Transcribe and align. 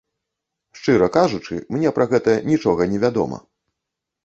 Шчыра 0.79 1.09
кажучы, 1.17 1.59
мне 1.77 1.93
пра 1.99 2.09
гэта 2.15 2.31
нічога 2.51 2.91
не 2.95 3.05
вядома. 3.07 3.37